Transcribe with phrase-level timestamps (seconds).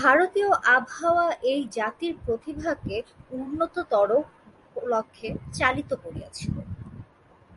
[0.00, 2.96] ভারতীয় আবহাওয়া এই জাতির প্রতিভাকে
[3.32, 4.10] উন্নততর
[4.86, 6.54] লক্ষ্যে চালিত করিয়াছিল।